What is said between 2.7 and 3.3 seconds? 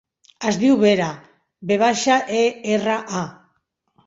erra, a.